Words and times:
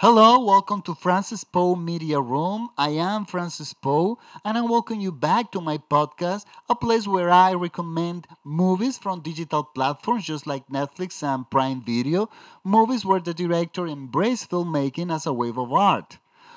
Hello, 0.00 0.42
welcome 0.42 0.80
to 0.80 0.94
Francis 0.94 1.44
Pou 1.44 1.76
Media 1.76 2.22
Room. 2.22 2.70
I 2.78 2.88
am 2.92 3.26
Francis 3.26 3.74
Pou, 3.74 4.16
and 4.42 4.56
I 4.56 4.62
welcome 4.62 4.98
you 4.98 5.12
back 5.12 5.52
to 5.52 5.60
my 5.60 5.76
podcast, 5.76 6.46
a 6.70 6.74
place 6.74 7.06
where 7.06 7.28
I 7.28 7.52
recommend 7.52 8.26
movies 8.42 8.96
from 8.96 9.20
digital 9.20 9.62
platforms 9.62 10.24
just 10.24 10.46
like 10.46 10.66
Netflix 10.68 11.22
and 11.22 11.50
Prime 11.50 11.82
Video, 11.82 12.30
movies 12.64 13.04
where 13.04 13.20
the 13.20 13.34
director 13.34 13.86
embraced 13.86 14.48
filmmaking 14.48 15.14
as 15.14 15.26
a 15.26 15.34
wave 15.34 15.58
of 15.58 15.70
art. 15.70 16.16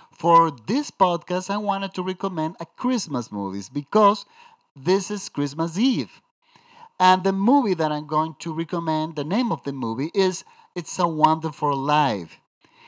For 0.09 0.49
this 0.49 0.89
podcast, 0.89 1.49
I 1.49 1.57
wanted 1.57 1.93
to 1.95 2.01
recommend 2.01 2.55
a 2.61 2.65
Christmas 2.65 3.29
movies 3.29 3.67
because 3.67 4.25
this 4.73 5.11
is 5.11 5.27
Christmas 5.27 5.77
Eve. 5.77 6.21
And 6.97 7.25
the 7.25 7.33
movie 7.33 7.73
that 7.73 7.91
I'm 7.91 8.07
going 8.07 8.37
to 8.39 8.53
recommend, 8.53 9.17
the 9.17 9.25
name 9.25 9.51
of 9.51 9.63
the 9.63 9.73
movie 9.73 10.11
is 10.13 10.45
It's 10.75 10.97
a 10.97 11.09
Wonderful 11.09 11.75
Life. 11.75 12.39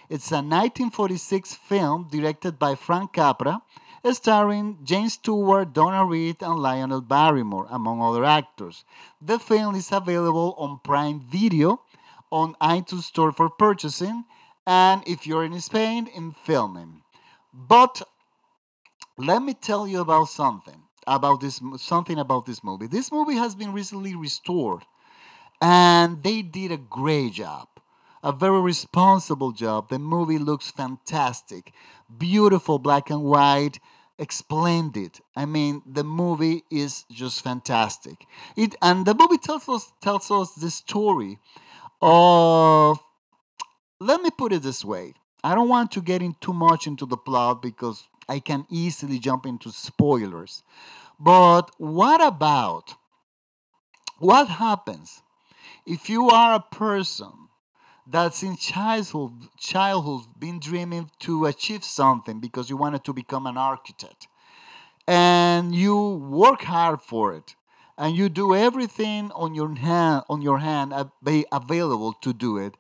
It's 0.08 0.32
a 0.32 0.36
1946 0.36 1.56
film 1.56 2.08
directed 2.12 2.60
by 2.60 2.76
Frank 2.76 3.14
Capra, 3.14 3.64
starring 4.12 4.78
James 4.84 5.14
Stewart, 5.14 5.74
Donna 5.74 6.06
Reed, 6.06 6.38
and 6.42 6.60
Lionel 6.60 7.02
Barrymore, 7.02 7.66
among 7.72 8.04
other 8.04 8.24
actors. 8.24 8.86
The 9.20 9.40
film 9.40 9.74
is 9.74 9.92
available 9.92 10.54
on 10.60 10.80
Prime 10.84 11.22
Video, 11.22 11.82
on 12.32 12.54
iTunes 12.62 13.06
Store 13.06 13.32
for 13.32 13.50
purchasing, 13.50 14.26
and 14.68 15.02
if 15.08 15.26
you're 15.26 15.44
in 15.44 15.60
Spain, 15.60 16.06
in 16.06 16.34
Filmin. 16.34 17.02
But 17.52 18.04
let 19.18 19.42
me 19.42 19.56
tell 19.56 19.88
you 19.88 20.02
about 20.02 20.26
something 20.26 20.84
about 21.08 21.40
this 21.40 21.62
something 21.78 22.20
about 22.20 22.46
this 22.46 22.64
movie. 22.64 22.88
This 22.88 23.12
movie 23.12 23.36
has 23.36 23.56
been 23.56 23.74
recently 23.74 24.16
restored, 24.16 24.84
and 25.60 26.22
they 26.22 26.44
did 26.44 26.72
a 26.72 26.78
great 26.78 27.34
job 27.34 27.68
a 28.26 28.32
very 28.32 28.60
responsible 28.60 29.52
job. 29.52 29.90
The 29.90 30.00
movie 30.00 30.40
looks 30.40 30.72
fantastic, 30.72 31.72
beautiful 32.18 32.80
black 32.80 33.12
and 33.12 33.22
white, 33.22 33.80
splendid. 34.30 35.20
I 35.36 35.46
mean, 35.46 35.84
the 35.86 36.04
movie 36.04 36.64
is 36.72 37.06
just 37.12 37.44
fantastic. 37.44 38.26
It 38.58 38.76
and 38.82 39.06
the 39.06 39.14
movie 39.14 39.38
tells 39.38 39.70
us 39.70 39.94
tells 40.02 40.32
us 40.32 40.56
the 40.56 40.72
story 40.72 41.38
of. 42.02 43.00
Let 44.00 44.22
me 44.22 44.30
put 44.32 44.52
it 44.52 44.64
this 44.64 44.84
way. 44.84 45.14
I 45.44 45.54
don't 45.54 45.70
want 45.70 45.92
to 45.92 46.02
get 46.02 46.22
in 46.22 46.36
too 46.42 46.52
much 46.54 46.88
into 46.88 47.06
the 47.06 47.18
plot 47.18 47.62
because 47.62 48.08
I 48.28 48.40
can 48.40 48.66
easily 48.70 49.20
jump 49.20 49.46
into 49.46 49.72
spoilers. 49.72 50.64
But 51.20 51.70
what 51.78 52.26
about 52.26 52.96
what 54.18 54.48
happens 54.48 55.22
if 55.86 56.10
you 56.10 56.30
are 56.30 56.56
a 56.56 56.76
person 56.76 57.45
that 58.08 58.34
since 58.36 58.60
childhood, 58.66 59.48
childhood 59.58 60.26
been 60.40 60.60
dreaming 60.60 61.10
to 61.20 61.46
achieve 61.46 61.84
something 61.84 62.40
because 62.40 62.70
you 62.70 62.78
wanted 62.78 63.04
to 63.06 63.14
become 63.14 63.48
an 63.48 63.58
architect, 63.58 64.28
and 65.08 65.74
you 65.74 65.96
work 65.96 66.62
hard 66.64 67.02
for 67.02 67.34
it, 67.34 67.56
and 67.98 68.16
you 68.16 68.30
do 68.30 68.54
everything 68.54 69.32
on 69.32 69.56
your 69.56 69.74
hand 69.76 70.24
on 70.30 70.42
your 70.42 70.60
hand 70.60 70.94
be 71.24 71.46
available 71.52 72.14
to 72.22 72.34
do 72.34 72.58
it, 72.58 72.76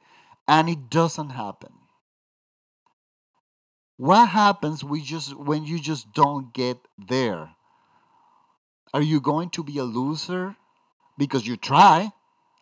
and 0.47 0.69
it 0.69 0.89
doesn't 0.89 1.31
happen. 1.31 1.71
What 3.97 4.29
happens 4.29 4.83
we 4.83 5.01
just 5.01 5.35
when 5.35 5.63
you 5.63 5.79
just 5.79 6.13
don't 6.13 6.53
get 6.53 6.77
there? 6.97 7.51
Are 8.93 9.01
you 9.01 9.19
going 9.19 9.49
to 9.51 9.63
be 9.63 9.77
a 9.77 9.83
loser 9.83 10.55
because 11.17 11.47
you 11.47 11.57
try 11.57 12.11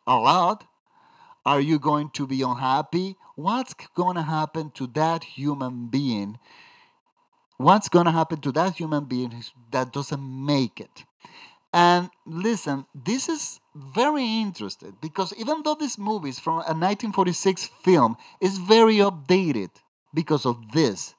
a 0.08 0.16
lot 0.16 0.66
are 1.46 1.62
you 1.62 1.80
going 1.80 2.10
to 2.12 2.28
be 2.28 2.42
unhappy? 2.42 3.16
What's 3.36 3.74
going 3.96 4.16
to 4.16 4.22
happen 4.22 4.72
to 4.72 4.88
that 4.88 5.24
human 5.24 5.88
being? 5.88 6.40
What's 7.58 7.90
going 7.90 8.06
to 8.06 8.12
happen 8.12 8.42
to 8.42 8.52
that 8.54 8.76
human 8.76 9.06
being 9.06 9.44
that 9.72 9.92
doesn't 9.92 10.46
make 10.46 10.80
it? 10.80 11.04
And 11.74 12.12
listen, 12.26 12.86
this 12.94 13.28
is 13.28 13.60
very 13.76 14.26
interesting 14.26 14.96
because 15.02 15.34
even 15.38 15.64
though 15.64 15.76
this 15.76 15.98
movie 15.98 16.30
is 16.30 16.40
from 16.40 16.56
a 16.56 16.76
1946 16.78 17.66
film, 17.84 18.16
it's 18.40 18.58
very 18.58 18.98
updated 18.98 19.72
because 20.14 20.46
of 20.46 20.72
this. 20.72 21.16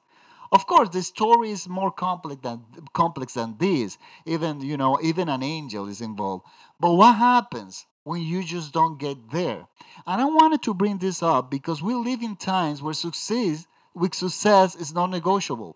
Of 0.51 0.65
course, 0.67 0.89
the 0.89 1.03
story 1.03 1.51
is 1.51 1.67
more 1.67 1.91
complex 1.91 2.41
than 2.41 2.63
complex 2.93 3.33
than 3.33 3.57
this. 3.57 3.97
Even 4.25 4.61
you 4.61 4.77
know, 4.77 4.97
even 5.01 5.27
an 5.27 5.43
angel 5.43 5.87
is 5.89 5.99
involved. 5.99 6.45
But 6.79 6.93
what 6.93 7.15
happens? 7.15 7.85
When 8.05 8.21
you 8.21 8.43
just 8.43 8.71
don't 8.71 8.99
get 8.99 9.31
there. 9.31 9.67
And 10.07 10.21
I 10.21 10.25
wanted 10.25 10.61
to 10.63 10.73
bring 10.73 10.99
this 10.99 11.21
up 11.21 11.49
because 11.51 11.81
we 11.81 11.93
live 11.95 12.21
in 12.21 12.35
times 12.37 12.81
where 12.81 12.93
success 12.93 13.65
with 13.93 14.13
success 14.13 14.75
is 14.75 14.93
non 14.93 15.09
negotiable. 15.11 15.75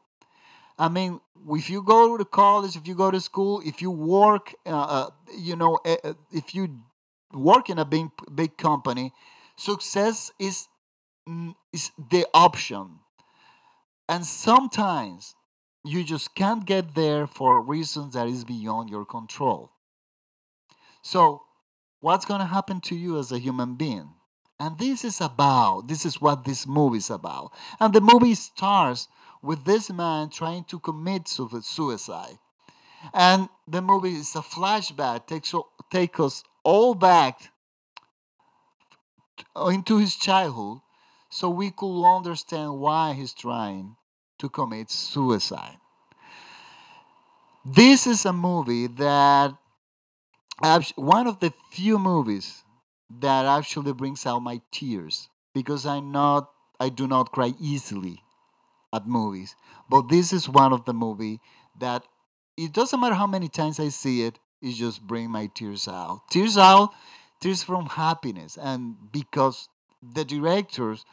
I 0.78 0.88
mean, 0.90 1.20
if 1.50 1.70
you 1.70 1.82
go 1.82 2.18
to 2.18 2.24
college, 2.24 2.76
if 2.76 2.88
you 2.88 2.96
go 2.96 3.10
to 3.12 3.20
school, 3.20 3.62
if 3.66 3.82
you 3.82 3.92
work, 3.92 4.54
uh, 4.66 4.70
uh, 4.70 5.10
you 5.38 5.56
know, 5.56 5.80
uh, 5.84 6.14
if 6.32 6.54
you 6.54 6.80
work 7.34 7.70
in 7.70 7.80
a 7.80 7.86
big 7.86 8.08
big 8.34 8.58
company, 8.58 9.12
success 9.58 10.32
is 10.40 10.68
is 11.74 11.92
the 12.12 12.28
option. 12.34 13.00
And 14.08 14.26
sometimes 14.26 15.36
you 15.84 16.04
just 16.04 16.36
can't 16.36 16.66
get 16.66 16.94
there 16.94 17.26
for 17.26 17.62
reasons 17.62 18.14
that 18.14 18.28
is 18.28 18.44
beyond 18.44 18.90
your 18.90 19.06
control. 19.06 19.72
So 21.02 21.44
what's 22.02 22.26
going 22.26 22.40
to 22.40 22.46
happen 22.46 22.82
to 22.82 22.96
you 22.96 23.18
as 23.18 23.32
a 23.32 23.40
human 23.40 23.76
being. 23.76 24.10
And 24.60 24.78
this 24.78 25.06
is 25.06 25.22
about, 25.22 25.88
this 25.88 26.06
is 26.06 26.20
what 26.20 26.44
this 26.44 26.68
movie 26.68 26.98
is 26.98 27.10
about. 27.10 27.52
And 27.80 27.94
the 27.94 28.02
movie 28.02 28.36
starts 28.36 29.08
with 29.42 29.64
this 29.64 29.90
man 29.90 30.30
trying 30.30 30.66
to 30.66 30.80
commit 30.80 31.28
suicide. 31.28 32.38
And 33.14 33.48
the 33.68 33.82
movie 33.82 34.16
is 34.16 34.36
a 34.36 34.40
flashback, 34.40 35.28
takes, 35.28 35.54
take 35.90 36.20
us 36.20 36.44
all 36.64 36.94
back 36.94 37.52
into 39.56 39.98
his 39.98 40.16
childhood 40.16 40.80
so 41.30 41.50
we 41.50 41.72
could 41.72 42.04
understand 42.04 42.80
why 42.80 43.14
he's 43.14 43.34
trying 43.34 43.96
to 44.40 44.50
commit 44.50 44.90
suicide. 44.90 45.78
This 47.64 48.08
is 48.08 48.26
a 48.26 48.34
movie 48.34 48.88
that 48.88 49.54
one 50.96 51.28
of 51.28 51.40
the 51.40 51.54
few 51.72 52.00
movies 52.00 52.64
that 53.22 53.46
actually 53.46 53.94
brings 53.94 54.26
out 54.26 54.40
my 54.40 54.62
tears 54.72 55.30
because 55.54 55.86
I'm 55.86 56.12
not 56.12 56.50
I 56.80 56.90
do 56.90 57.08
not 57.08 57.32
cry 57.32 57.54
easily 57.60 58.24
at 58.94 59.08
movies. 59.08 59.56
But 59.90 60.10
this 60.10 60.32
is 60.32 60.48
one 60.48 60.74
of 60.74 60.86
the 60.86 60.94
movie 60.94 61.40
that 61.80 62.04
it 62.58 62.74
doesn't 62.74 63.00
matter 63.00 63.16
how 63.16 63.28
many 63.28 63.50
times 63.50 63.80
I 63.80 63.90
see 63.90 64.24
it, 64.24 64.40
it 64.62 64.74
just 64.74 65.02
bring 65.02 65.30
my 65.30 65.48
tears 65.48 65.88
out. 65.88 66.22
Tears 66.30 66.58
out, 66.58 66.92
tears 67.40 67.64
from 67.64 67.88
happiness. 67.88 68.58
And 68.62 68.96
because 69.12 69.70
the 70.02 70.24
directors, 70.26 71.06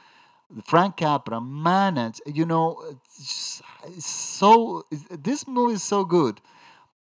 Frank 0.64 0.96
Capra, 0.96 1.40
managed, 1.40 2.22
you 2.26 2.46
know, 2.46 2.82
so 3.98 4.84
this 5.10 5.46
movie 5.46 5.74
is 5.74 5.82
so 5.82 6.04
good 6.04 6.40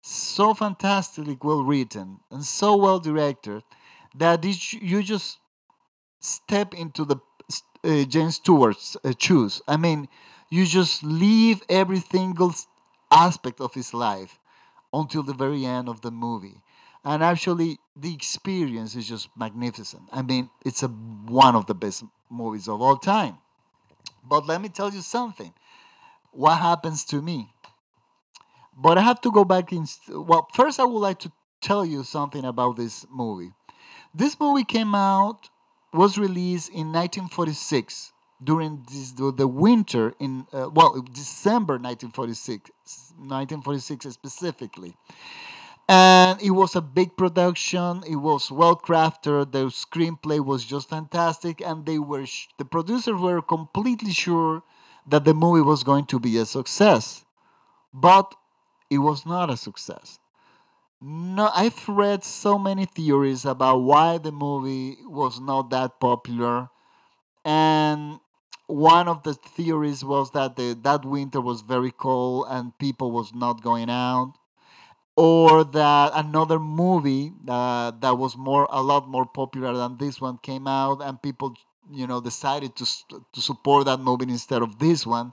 so 0.06 0.52
fantastically 0.54 1.38
well 1.42 1.64
written 1.64 2.20
and 2.30 2.44
so 2.44 2.76
well 2.76 2.98
directed 3.00 3.62
that 4.14 4.44
you 4.72 5.02
just 5.02 5.38
step 6.20 6.74
into 6.74 7.04
the 7.04 7.16
uh, 7.84 8.04
James 8.04 8.36
Stewart's 8.36 8.96
uh, 9.04 9.12
shoes. 9.18 9.62
I 9.68 9.76
mean, 9.76 10.08
you 10.50 10.66
just 10.66 11.02
leave 11.04 11.62
every 11.68 12.00
single 12.00 12.54
aspect 13.10 13.60
of 13.60 13.74
his 13.74 13.94
life 13.94 14.38
until 14.92 15.22
the 15.22 15.34
very 15.34 15.64
end 15.66 15.88
of 15.88 16.00
the 16.02 16.10
movie. 16.10 16.62
And 17.04 17.22
actually, 17.22 17.78
the 17.96 18.14
experience 18.14 18.96
is 18.96 19.08
just 19.08 19.28
magnificent. 19.36 20.08
I 20.12 20.22
mean, 20.22 20.50
it's 20.64 20.82
a, 20.82 20.88
one 20.88 21.56
of 21.56 21.66
the 21.66 21.74
best 21.74 22.04
movies 22.30 22.68
of 22.68 22.80
all 22.82 22.96
time. 22.96 23.38
But 24.24 24.46
let 24.46 24.60
me 24.62 24.68
tell 24.70 24.90
you 24.92 25.02
something. 25.02 25.54
What 26.32 26.58
happens 26.60 27.04
to 27.06 27.22
me? 27.22 27.53
But 28.76 28.98
I 28.98 29.02
have 29.02 29.20
to 29.22 29.30
go 29.30 29.44
back 29.44 29.72
in. 29.72 29.86
Well, 30.08 30.48
first, 30.54 30.80
I 30.80 30.84
would 30.84 30.98
like 30.98 31.20
to 31.20 31.32
tell 31.60 31.84
you 31.84 32.04
something 32.04 32.44
about 32.44 32.76
this 32.76 33.06
movie. 33.10 33.52
This 34.14 34.38
movie 34.38 34.64
came 34.64 34.94
out, 34.94 35.48
was 35.92 36.18
released 36.18 36.68
in 36.68 36.92
1946 36.92 38.12
during 38.42 38.84
this, 38.90 39.12
the 39.12 39.48
winter 39.48 40.14
in 40.18 40.46
uh, 40.52 40.68
well 40.72 41.00
December 41.12 41.74
1946, 41.74 42.70
1946 43.16 44.06
specifically. 44.10 44.96
And 45.88 46.40
it 46.40 46.50
was 46.50 46.74
a 46.74 46.80
big 46.80 47.16
production. 47.16 48.02
It 48.08 48.16
was 48.16 48.50
well 48.50 48.76
crafted. 48.76 49.52
The 49.52 49.66
screenplay 49.66 50.44
was 50.44 50.64
just 50.64 50.88
fantastic, 50.88 51.60
and 51.60 51.84
they 51.84 51.98
were 51.98 52.24
the 52.58 52.64
producers 52.64 53.20
were 53.20 53.42
completely 53.42 54.12
sure 54.12 54.62
that 55.06 55.24
the 55.24 55.34
movie 55.34 55.60
was 55.60 55.84
going 55.84 56.06
to 56.06 56.18
be 56.18 56.38
a 56.38 56.46
success. 56.46 57.24
But 57.92 58.34
it 58.90 58.98
was 58.98 59.26
not 59.26 59.50
a 59.50 59.56
success. 59.56 60.18
No, 61.00 61.50
I've 61.54 61.88
read 61.88 62.24
so 62.24 62.58
many 62.58 62.86
theories 62.86 63.44
about 63.44 63.78
why 63.78 64.18
the 64.18 64.32
movie 64.32 64.96
was 65.04 65.40
not 65.40 65.70
that 65.70 66.00
popular, 66.00 66.70
and 67.44 68.20
one 68.66 69.08
of 69.08 69.22
the 69.24 69.34
theories 69.34 70.04
was 70.04 70.30
that 70.32 70.56
the, 70.56 70.78
that 70.82 71.04
winter 71.04 71.40
was 71.40 71.62
very 71.62 71.92
cold 71.92 72.46
and 72.50 72.76
people 72.78 73.10
was 73.12 73.34
not 73.34 73.62
going 73.62 73.90
out 73.90 74.34
or 75.16 75.64
that 75.64 76.12
another 76.14 76.58
movie 76.58 77.32
uh, 77.48 77.92
that 78.00 78.18
was 78.18 78.36
more 78.36 78.66
a 78.70 78.82
lot 78.82 79.08
more 79.08 79.26
popular 79.26 79.72
than 79.76 79.96
this 79.98 80.20
one 80.20 80.38
came 80.38 80.66
out 80.66 81.00
and 81.02 81.22
people 81.22 81.54
you 81.90 82.06
know 82.06 82.20
decided 82.20 82.74
to 82.74 82.84
to 83.32 83.40
support 83.40 83.84
that 83.84 84.00
movie 84.00 84.24
instead 84.28 84.62
of 84.62 84.78
this 84.78 85.06
one 85.06 85.32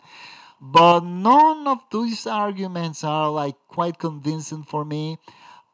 but 0.62 1.00
none 1.00 1.68
of 1.68 1.80
these 1.92 2.28
arguments 2.28 3.04
are 3.04 3.32
like 3.32 3.56
quite 3.68 3.98
convincing 3.98 4.64
for 4.64 4.86
me. 4.86 5.18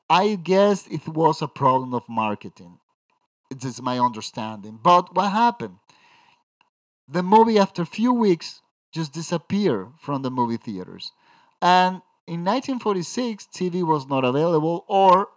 I 0.10 0.36
guess 0.36 0.88
it 0.88 1.06
was 1.06 1.42
a 1.42 1.48
problem 1.50 1.94
of 1.94 2.08
marketing. 2.08 2.80
It 3.52 3.66
is 3.66 3.82
my 3.82 4.00
understanding. 4.00 4.80
But 4.82 5.14
what 5.14 5.34
happened? 5.34 5.80
The 7.10 7.22
movie 7.22 7.60
after 7.60 7.82
a 7.82 7.86
few 7.86 8.14
weeks 8.14 8.62
just 8.94 9.12
disappeared 9.12 9.90
from 10.00 10.22
the 10.22 10.32
movie 10.32 10.58
theaters. 10.58 11.12
And 11.62 12.02
in 12.26 12.46
1946 12.46 13.48
tv 13.54 13.84
was 13.84 14.08
not 14.08 14.24
available 14.24 14.86
or 14.88 15.28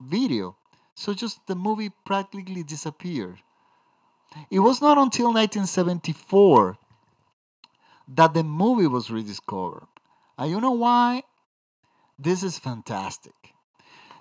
video. 0.00 0.56
So 0.96 1.14
just 1.14 1.46
the 1.46 1.54
movie 1.54 1.90
practically 2.04 2.64
disappeared. 2.64 3.38
It 4.50 4.58
was 4.58 4.80
not 4.80 4.98
until 4.98 5.32
1974 5.32 6.78
that 8.08 8.34
the 8.34 8.42
movie 8.44 8.86
was 8.86 9.10
rediscovered. 9.10 9.86
And 10.38 10.50
you 10.50 10.60
know 10.60 10.72
why? 10.72 11.22
This 12.18 12.42
is 12.42 12.58
fantastic. 12.58 13.54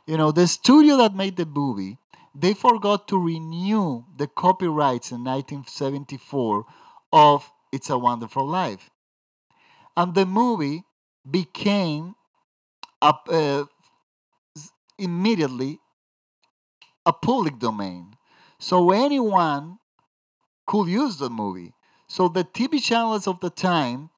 You 0.07 0.17
know, 0.17 0.31
the 0.31 0.47
studio 0.47 0.97
that 0.97 1.15
made 1.15 1.37
the 1.37 1.45
movie, 1.45 1.97
they 2.35 2.53
forgot 2.53 3.07
to 3.09 3.19
renew 3.19 4.05
the 4.15 4.27
copyrights 4.27 5.11
in 5.11 5.23
1974 5.23 6.65
of 7.13 7.51
It's 7.71 7.89
a 7.89 7.97
Wonderful 7.97 8.47
Life. 8.47 8.89
And 9.97 10.13
the 10.15 10.25
movie 10.25 10.83
became 11.29 12.15
uh, 13.01 13.65
immediately 14.99 15.79
a 17.05 17.13
public 17.13 17.57
domain. 17.59 18.15
So 18.59 18.91
anyone 18.91 19.79
could 20.67 20.87
use 20.89 21.17
the 21.17 21.29
movie. 21.29 21.73
So 22.07 22.27
the 22.29 22.43
TV 22.43 22.79
channels 22.79 23.27
of 23.27 23.39
the 23.41 23.49
time, 23.49 24.09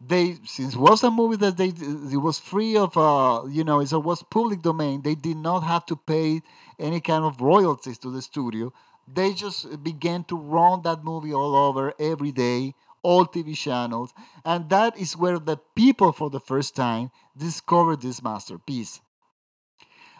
they 0.00 0.38
since 0.44 0.74
it 0.74 0.80
was 0.80 1.02
a 1.02 1.10
movie 1.10 1.36
that 1.36 1.56
they 1.56 1.68
it 1.68 2.22
was 2.22 2.38
free 2.38 2.76
of 2.76 2.96
uh 2.96 3.42
you 3.48 3.64
know 3.64 3.80
it 3.80 3.92
was 3.92 4.22
public 4.22 4.62
domain. 4.62 5.02
They 5.02 5.14
did 5.16 5.36
not 5.36 5.60
have 5.60 5.84
to 5.86 5.96
pay 5.96 6.42
any 6.78 7.00
kind 7.00 7.24
of 7.24 7.40
royalties 7.40 7.98
to 7.98 8.10
the 8.10 8.22
studio. 8.22 8.72
They 9.12 9.32
just 9.32 9.82
began 9.82 10.24
to 10.24 10.36
run 10.36 10.82
that 10.82 11.02
movie 11.04 11.32
all 11.34 11.56
over 11.56 11.94
every 11.98 12.32
day, 12.32 12.74
all 13.02 13.26
TV 13.26 13.54
channels, 13.54 14.12
and 14.44 14.68
that 14.70 14.96
is 14.98 15.16
where 15.16 15.38
the 15.38 15.56
people 15.74 16.12
for 16.12 16.30
the 16.30 16.40
first 16.40 16.76
time 16.76 17.10
discovered 17.36 18.02
this 18.02 18.22
masterpiece 18.22 19.00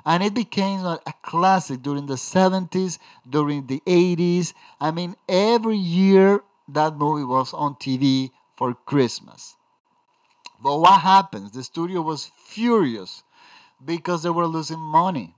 and 0.04 0.22
it 0.22 0.32
became 0.34 0.80
a 0.86 1.00
classic 1.22 1.82
during 1.82 2.06
the 2.06 2.16
70s, 2.16 2.98
during 3.28 3.66
the 3.66 3.82
80s. 3.86 4.54
I 4.80 4.90
mean, 4.90 5.16
every 5.28 5.76
year 5.76 6.42
that 6.68 6.96
movie 6.96 7.24
was 7.24 7.52
on 7.52 7.74
TV 7.76 8.30
for 8.56 8.74
Christmas. 8.74 9.56
But 10.62 10.78
what 10.78 11.00
happens? 11.00 11.52
The 11.52 11.62
studio 11.62 12.02
was 12.02 12.30
furious 12.46 13.22
because 13.84 14.22
they 14.22 14.30
were 14.30 14.46
losing 14.46 14.80
money. 14.80 15.36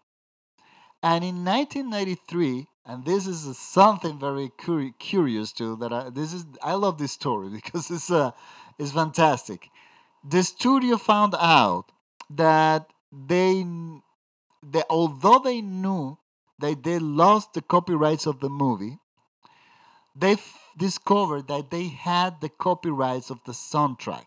And 1.03 1.25
in 1.25 1.45
1993, 1.45 2.67
and 2.87 3.05
this 3.05 3.27
is 3.27 3.59
something 3.59 4.19
very 4.19 4.51
curious 4.99 5.53
too. 5.53 5.77
That 5.77 5.93
I 5.93 6.11
this 6.11 6.33
is 6.33 6.45
I 6.63 6.75
love 6.75 6.99
this 6.99 7.13
story 7.13 7.49
because 7.55 7.91
it's 7.91 8.11
uh, 8.11 8.33
it's 8.79 8.93
fantastic. 8.93 9.69
The 10.29 10.43
studio 10.43 10.97
found 10.97 11.35
out 11.39 11.93
that 12.29 12.87
they 13.13 13.65
they, 14.63 14.83
although 14.91 15.39
they 15.39 15.61
knew 15.61 16.19
that 16.59 16.83
they 16.83 16.99
lost 16.99 17.55
the 17.55 17.63
copyrights 17.63 18.27
of 18.27 18.41
the 18.41 18.51
movie, 18.51 18.99
they 20.15 20.37
discovered 20.81 21.47
that 21.47 21.71
they 21.71 21.89
had 21.89 22.41
the 22.41 22.49
copyrights 22.49 23.31
of 23.31 23.39
the 23.45 23.53
soundtrack. 23.53 24.27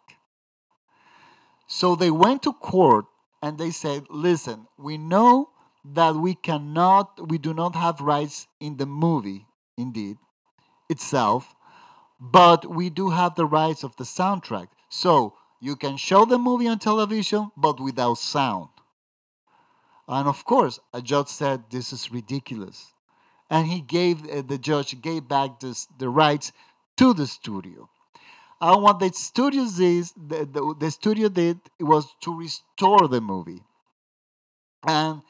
So 1.67 1.95
they 1.95 2.11
went 2.11 2.43
to 2.43 2.53
court 2.53 3.05
and 3.41 3.57
they 3.57 3.71
said, 3.71 4.05
listen, 4.09 4.67
we 4.77 4.97
know 4.97 5.49
that 5.83 6.15
we 6.15 6.35
cannot, 6.35 7.27
we 7.27 7.37
do 7.37 7.53
not 7.53 7.75
have 7.75 7.99
rights 7.99 8.47
in 8.59 8.77
the 8.77 8.85
movie, 8.85 9.47
indeed, 9.77 10.17
itself, 10.89 11.55
but 12.19 12.69
we 12.69 12.89
do 12.89 13.09
have 13.09 13.35
the 13.35 13.45
rights 13.45 13.83
of 13.83 13.95
the 13.97 14.05
soundtrack. 14.05 14.67
So 14.89 15.33
you 15.59 15.75
can 15.75 15.97
show 15.97 16.23
the 16.23 16.37
movie 16.37 16.67
on 16.67 16.79
television, 16.79 17.51
but 17.57 17.79
without 17.79 18.19
sound. 18.19 18.69
And 20.07 20.27
of 20.27 20.45
course, 20.45 20.79
a 20.93 21.01
judge 21.01 21.29
said, 21.29 21.63
This 21.71 21.91
is 21.91 22.11
ridiculous. 22.11 22.93
And 23.53 23.67
he 23.67 23.81
gave, 23.81 24.17
uh, 24.27 24.41
the 24.41 24.57
judge 24.57 24.99
gave 25.01 25.27
back 25.27 25.59
this, 25.59 25.87
the 25.99 26.09
rights 26.09 26.51
to 26.97 27.13
the 27.13 27.27
studio. 27.27 27.87
And 28.59 28.81
what 28.81 28.99
the 28.99 29.11
studio 29.13 29.65
did, 29.77 30.05
the, 30.17 30.45
the, 30.45 30.75
the 30.79 30.91
studio 30.91 31.29
did 31.29 31.59
was 31.79 32.07
to 32.21 32.35
restore 32.35 33.07
the 33.07 33.21
movie. 33.21 33.61
And 34.87 35.21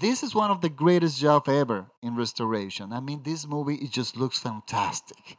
this 0.00 0.22
is 0.22 0.34
one 0.34 0.50
of 0.50 0.60
the 0.60 0.68
greatest 0.68 1.20
job 1.20 1.48
ever 1.48 1.86
in 2.02 2.16
restoration. 2.16 2.92
I 2.92 3.00
mean, 3.00 3.22
this 3.24 3.46
movie 3.46 3.74
it 3.76 3.90
just 3.90 4.16
looks 4.16 4.38
fantastic, 4.38 5.36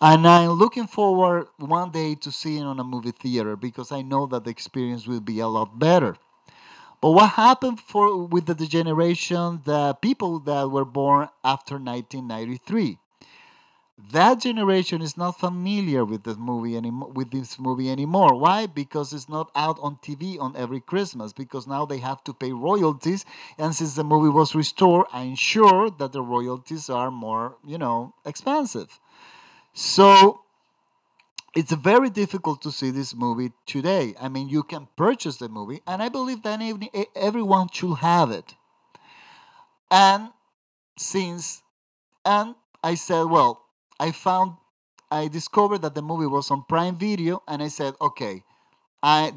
and 0.00 0.26
I'm 0.26 0.50
looking 0.50 0.86
forward 0.86 1.48
one 1.58 1.90
day 1.90 2.14
to 2.16 2.32
seeing 2.32 2.64
on 2.64 2.80
a 2.80 2.84
movie 2.84 3.12
theater 3.12 3.56
because 3.56 3.92
I 3.92 4.02
know 4.02 4.26
that 4.26 4.44
the 4.44 4.50
experience 4.50 5.06
will 5.06 5.20
be 5.20 5.40
a 5.40 5.48
lot 5.48 5.78
better. 5.78 6.16
But 7.00 7.12
what 7.12 7.30
happened 7.30 7.80
for 7.80 8.26
with 8.26 8.46
the 8.46 8.66
generation, 8.66 9.62
the 9.64 9.94
people 9.94 10.38
that 10.40 10.70
were 10.70 10.84
born 10.84 11.28
after 11.42 11.74
1993? 11.74 12.98
That 14.12 14.40
generation 14.40 15.02
is 15.02 15.16
not 15.16 15.38
familiar 15.38 16.04
with 16.04 16.24
this 16.24 16.36
movie 16.36 16.76
anymore. 16.76 17.10
With 17.10 17.30
this 17.30 17.58
movie 17.58 17.90
anymore. 17.90 18.34
Why? 18.34 18.66
Because 18.66 19.12
it's 19.12 19.28
not 19.28 19.50
out 19.54 19.78
on 19.82 19.96
TV 19.96 20.38
on 20.40 20.56
every 20.56 20.80
Christmas. 20.80 21.32
Because 21.32 21.66
now 21.66 21.84
they 21.84 21.98
have 21.98 22.24
to 22.24 22.32
pay 22.32 22.52
royalties, 22.52 23.24
and 23.58 23.74
since 23.74 23.94
the 23.94 24.04
movie 24.04 24.30
was 24.30 24.54
restored, 24.54 25.06
I'm 25.12 25.34
sure 25.36 25.90
that 25.90 26.12
the 26.12 26.22
royalties 26.22 26.88
are 26.88 27.10
more, 27.10 27.56
you 27.66 27.76
know, 27.78 28.14
expensive. 28.24 28.98
So 29.74 30.40
it's 31.54 31.72
very 31.72 32.10
difficult 32.10 32.62
to 32.62 32.70
see 32.70 32.90
this 32.90 33.14
movie 33.14 33.52
today. 33.66 34.14
I 34.20 34.28
mean, 34.28 34.48
you 34.48 34.62
can 34.62 34.88
purchase 34.96 35.36
the 35.36 35.48
movie, 35.48 35.80
and 35.86 36.02
I 36.02 36.08
believe 36.08 36.42
that 36.42 36.60
everyone 37.16 37.68
should 37.72 37.96
have 37.96 38.30
it. 38.30 38.54
And 39.90 40.30
since, 40.96 41.62
and 42.24 42.54
I 42.84 42.94
said, 42.94 43.24
well, 43.24 43.64
I 43.98 44.12
found, 44.12 44.52
I 45.10 45.26
discovered 45.28 45.82
that 45.82 45.94
the 45.94 46.02
movie 46.02 46.26
was 46.26 46.50
on 46.50 46.64
Prime 46.68 46.96
Video, 46.96 47.42
and 47.48 47.62
I 47.62 47.68
said, 47.68 47.94
okay, 48.00 48.44
I 49.02 49.32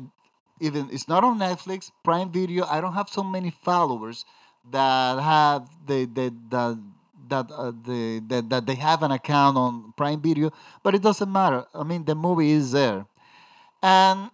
even 0.60 0.90
it's 0.92 1.08
not 1.08 1.24
on 1.24 1.40
Netflix, 1.40 1.92
Prime 2.04 2.32
Video. 2.32 2.66
I 2.66 2.80
don't 2.80 2.94
have 2.94 3.10
so 3.10 3.24
many 3.24 3.50
followers 3.50 4.24
that 4.72 5.20
have 5.20 5.68
the 5.86 6.06
the 6.06 6.34
the 6.50 6.80
that 7.30 7.52
uh, 7.52 7.72
the 7.72 8.22
that, 8.28 8.50
that 8.50 8.66
they 8.66 8.76
have 8.76 9.04
an 9.04 9.12
account 9.12 9.58
on 9.58 9.94
Prime 9.98 10.22
Video, 10.22 10.52
but 10.84 10.96
it 10.96 11.02
doesn't 11.02 11.32
matter. 11.32 11.66
I 11.74 11.84
mean, 11.84 12.06
the 12.06 12.16
movie 12.16 12.52
is 12.52 12.72
there, 12.72 13.06
and 13.84 14.32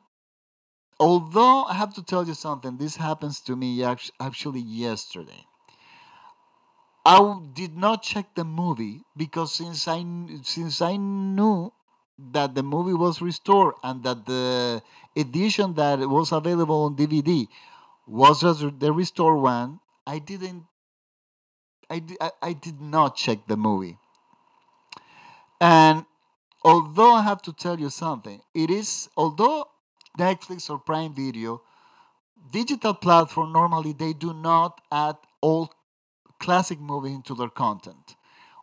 although 0.99 1.65
I 1.65 1.73
have 1.73 1.93
to 1.95 2.03
tell 2.03 2.25
you 2.25 2.33
something, 2.33 2.77
this 2.77 2.95
happens 2.95 3.41
to 3.41 3.55
me 3.55 3.83
actually 3.83 4.61
yesterday. 4.61 5.45
I 7.05 7.39
did 7.53 7.75
not 7.75 8.03
check 8.03 8.35
the 8.35 8.43
movie 8.45 9.03
because 9.17 9.53
since 9.53 9.85
I 9.87 10.03
since 10.43 10.81
I 10.81 10.95
knew 10.95 11.71
that 12.17 12.55
the 12.55 12.63
movie 12.63 12.93
was 12.93 13.21
restored 13.21 13.75
and 13.83 14.03
that 14.03 14.25
the 14.25 14.81
edition 15.15 15.73
that 15.75 15.99
was 16.07 16.31
available 16.31 16.83
on 16.85 16.95
DVD 16.95 17.47
was 18.05 18.41
the 18.41 18.93
restored 18.93 19.41
one, 19.41 19.79
I 20.07 20.19
didn't 20.19 20.65
I, 21.89 22.03
I, 22.21 22.31
I 22.41 22.53
did 22.53 22.81
not 22.81 23.15
check 23.15 23.47
the 23.47 23.57
movie. 23.57 23.97
And 25.59 26.05
although 26.63 27.13
I 27.13 27.23
have 27.23 27.41
to 27.43 27.53
tell 27.53 27.79
you 27.79 27.89
something, 27.89 28.41
it 28.53 28.69
is, 28.69 29.09
although 29.17 29.67
Netflix 30.17 30.69
or 30.69 30.79
Prime 30.79 31.13
Video, 31.13 31.61
digital 32.51 32.93
platform 32.93 33.51
normally 33.51 33.93
they 33.93 34.13
do 34.13 34.33
not 34.33 34.81
add 34.91 35.15
old 35.41 35.69
classic 36.39 36.79
movies 36.79 37.13
into 37.13 37.35
their 37.35 37.49
content. 37.49 38.15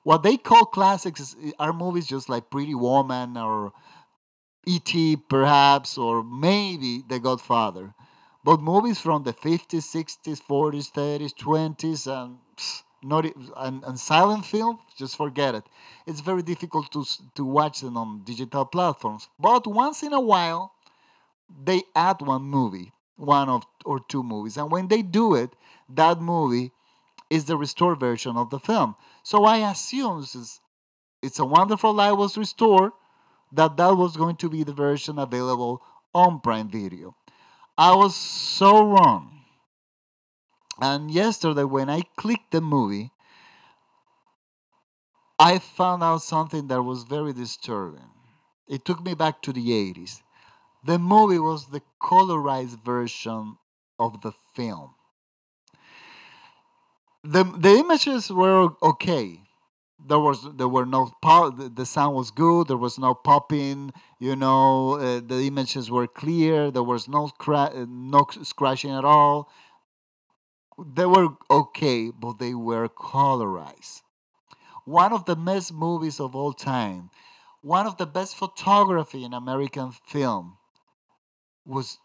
What 0.02 0.22
they 0.22 0.36
call 0.36 0.66
classics 0.66 1.34
are 1.58 1.72
movies 1.72 2.06
just 2.06 2.28
like 2.28 2.50
Pretty 2.50 2.74
Woman 2.74 3.36
or 3.36 3.72
E.T. 4.66 5.16
perhaps, 5.28 5.96
or 5.96 6.24
maybe 6.24 7.02
The 7.08 7.20
Godfather. 7.20 7.94
But 8.44 8.60
movies 8.60 9.00
from 9.00 9.24
the 9.24 9.32
50s, 9.32 9.82
60s, 9.82 10.40
40s, 10.42 10.90
30s, 10.92 11.34
20s, 11.34 12.06
and 12.06 12.38
not 13.06 13.24
and, 13.56 13.84
and 13.84 13.98
silent 13.98 14.44
film, 14.44 14.78
just 14.96 15.16
forget 15.16 15.54
it. 15.54 15.64
It's 16.06 16.20
very 16.20 16.42
difficult 16.42 16.92
to 16.92 17.04
to 17.34 17.44
watch 17.44 17.80
them 17.80 17.96
on 17.96 18.24
digital 18.24 18.64
platforms. 18.64 19.28
But 19.38 19.66
once 19.66 20.02
in 20.02 20.12
a 20.12 20.20
while, 20.20 20.72
they 21.64 21.82
add 21.94 22.20
one 22.20 22.42
movie, 22.42 22.92
one 23.16 23.48
of 23.48 23.64
or 23.84 24.00
two 24.00 24.22
movies, 24.22 24.56
and 24.56 24.70
when 24.70 24.88
they 24.88 25.02
do 25.02 25.34
it, 25.34 25.50
that 25.88 26.20
movie 26.20 26.72
is 27.30 27.44
the 27.44 27.56
restored 27.56 27.98
version 28.00 28.36
of 28.36 28.50
the 28.50 28.58
film. 28.58 28.94
So 29.22 29.44
I 29.44 29.68
assume 29.70 30.24
since 30.24 30.60
it's 31.22 31.38
a 31.38 31.44
Wonderful 31.44 31.92
Life 31.92 32.16
was 32.16 32.38
restored, 32.38 32.92
that 33.52 33.76
that 33.76 33.96
was 33.96 34.16
going 34.16 34.36
to 34.36 34.48
be 34.48 34.64
the 34.64 34.72
version 34.72 35.18
available 35.18 35.82
on 36.14 36.40
Prime 36.40 36.68
Video. 36.68 37.16
I 37.76 37.94
was 37.94 38.14
so 38.14 38.84
wrong. 38.84 39.35
And 40.80 41.10
yesterday, 41.10 41.64
when 41.64 41.90
I 41.90 42.02
clicked 42.16 42.50
the 42.52 42.60
movie, 42.60 43.12
I 45.38 45.58
found 45.58 46.02
out 46.02 46.20
something 46.22 46.66
that 46.68 46.82
was 46.82 47.04
very 47.04 47.32
disturbing. 47.32 48.10
It 48.68 48.84
took 48.84 49.02
me 49.02 49.14
back 49.14 49.40
to 49.42 49.52
the 49.52 49.72
80s. 49.72 50.22
The 50.84 50.98
movie 50.98 51.38
was 51.38 51.66
the 51.68 51.82
colorized 52.02 52.84
version 52.84 53.58
of 53.98 54.20
the 54.22 54.32
film. 54.54 54.94
The, 57.24 57.44
the 57.44 57.70
images 57.70 58.30
were 58.30 58.70
okay. 58.82 59.42
There 60.06 60.20
was 60.20 60.46
there 60.56 60.68
were 60.68 60.86
no 60.86 61.12
pop, 61.22 61.54
the 61.56 61.86
sound 61.86 62.14
was 62.16 62.30
good. 62.30 62.68
There 62.68 62.76
was 62.76 62.98
no 62.98 63.14
popping. 63.14 63.92
You 64.20 64.36
know, 64.36 64.94
uh, 64.94 65.20
the 65.26 65.46
images 65.46 65.90
were 65.90 66.06
clear. 66.06 66.70
There 66.70 66.82
was 66.82 67.08
no 67.08 67.30
no 67.88 68.26
scratching 68.42 68.92
at 68.92 69.04
all. 69.04 69.50
They 70.78 71.06
were 71.06 71.28
okay, 71.50 72.10
but 72.10 72.38
they 72.38 72.54
were 72.54 72.88
colorized. 72.88 74.02
One 74.84 75.12
of 75.12 75.24
the 75.24 75.34
best 75.34 75.72
movies 75.72 76.20
of 76.20 76.36
all 76.36 76.52
time, 76.52 77.10
one 77.62 77.86
of 77.86 77.96
the 77.96 78.06
best 78.06 78.36
photography 78.36 79.24
in 79.24 79.32
American 79.32 79.90
film 80.06 80.58
was 81.64 81.98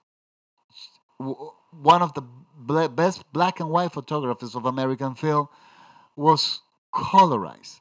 one 1.20 2.02
of 2.02 2.14
the 2.14 2.22
best 2.90 3.32
black 3.32 3.60
and 3.60 3.70
white 3.70 3.92
photographers 3.92 4.56
of 4.56 4.66
American 4.66 5.16
film 5.16 5.48
was 6.16 6.62
colorized. 6.94 7.80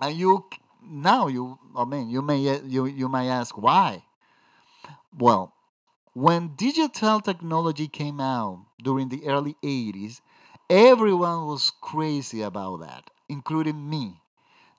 And 0.00 0.16
you 0.16 0.46
now 0.82 1.26
you 1.26 1.58
I 1.76 1.84
mean 1.84 2.08
you 2.08 2.22
may 2.22 2.38
you 2.64 2.86
you 2.86 3.08
may 3.08 3.28
ask 3.28 3.56
why. 3.56 4.04
Well, 5.16 5.54
when 6.14 6.54
digital 6.56 7.20
technology 7.20 7.88
came 7.88 8.20
out 8.20 8.66
during 8.82 9.08
the 9.08 9.26
early 9.26 9.56
80s, 9.62 10.20
everyone 10.68 11.46
was 11.46 11.70
crazy 11.80 12.42
about 12.42 12.80
that, 12.80 13.10
including 13.28 13.88
me. 13.88 14.20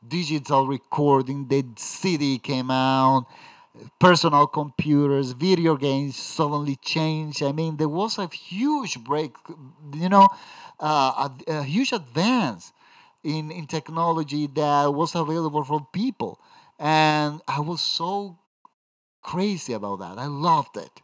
Digital 0.07 0.67
recording, 0.67 1.47
the 1.47 1.65
CD 1.77 2.39
came 2.39 2.71
out, 2.71 3.25
personal 3.99 4.47
computers, 4.47 5.31
video 5.31 5.75
games 5.77 6.15
suddenly 6.17 6.75
changed. 6.77 7.43
I 7.43 7.51
mean, 7.51 7.77
there 7.77 7.89
was 7.89 8.17
a 8.17 8.27
huge 8.27 9.03
break, 9.03 9.35
you 9.93 10.09
know, 10.09 10.27
uh, 10.79 11.29
a, 11.47 11.51
a 11.59 11.63
huge 11.63 11.91
advance 11.93 12.73
in, 13.23 13.51
in 13.51 13.67
technology 13.67 14.47
that 14.47 14.93
was 14.93 15.15
available 15.15 15.63
for 15.63 15.87
people. 15.93 16.39
And 16.79 17.41
I 17.47 17.59
was 17.61 17.81
so 17.81 18.37
crazy 19.23 19.73
about 19.73 19.99
that. 19.99 20.19
I 20.19 20.27
loved 20.27 20.77
it. 20.77 21.02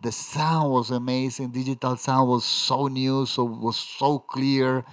The 0.00 0.12
sound 0.12 0.70
was 0.70 0.90
amazing. 0.90 1.50
Digital 1.50 1.96
sound 1.96 2.28
was 2.28 2.44
so 2.44 2.86
new, 2.88 3.26
so 3.26 3.44
was 3.44 3.76
so 3.76 4.18
clear. 4.18 4.84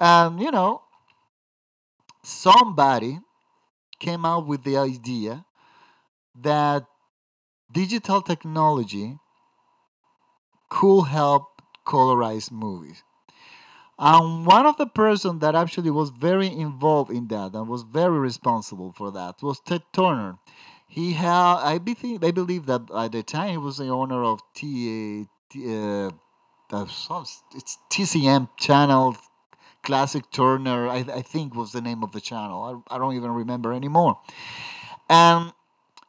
And 0.00 0.40
you 0.40 0.50
know, 0.50 0.82
somebody 2.24 3.20
came 4.00 4.24
out 4.26 4.46
with 4.46 4.64
the 4.64 4.76
idea 4.76 5.44
that 6.34 6.86
digital 7.72 8.22
technology 8.22 9.18
could 10.68 11.04
help 11.04 11.62
colorize 11.86 12.50
movies. 12.50 13.02
And 13.98 14.46
one 14.46 14.66
of 14.66 14.76
the 14.78 14.86
person 14.86 15.38
that 15.40 15.54
actually 15.54 15.90
was 15.90 16.10
very 16.10 16.48
involved 16.48 17.10
in 17.10 17.28
that 17.28 17.54
and 17.54 17.68
was 17.68 17.82
very 17.82 18.18
responsible 18.18 18.92
for 18.92 19.10
that 19.12 19.42
was 19.42 19.60
Ted 19.60 19.82
Turner. 19.92 20.38
He 20.92 21.14
had, 21.14 21.54
I 21.56 21.78
believe, 21.78 22.22
I 22.22 22.32
believe 22.32 22.66
that 22.66 22.82
at 22.94 23.12
the 23.12 23.22
time 23.22 23.48
he 23.48 23.56
was 23.56 23.78
the 23.78 23.88
owner 23.88 24.22
of 24.22 24.42
T, 24.52 25.26
uh, 25.56 26.10
it's 27.54 27.78
TCM 27.88 28.50
channel, 28.58 29.16
Classic 29.82 30.30
Turner. 30.30 30.86
I, 30.88 30.98
I 30.98 31.22
think 31.22 31.54
was 31.54 31.72
the 31.72 31.80
name 31.80 32.02
of 32.02 32.12
the 32.12 32.20
channel. 32.20 32.84
I, 32.90 32.94
I 32.94 32.98
don't 32.98 33.16
even 33.16 33.30
remember 33.30 33.72
anymore. 33.72 34.20
And 35.08 35.54